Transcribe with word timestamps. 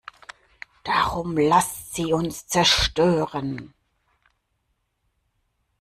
Darum 0.83 1.37
lasst 1.37 1.93
sie 1.93 2.11
uns 2.11 2.47
zerstören! 2.47 3.75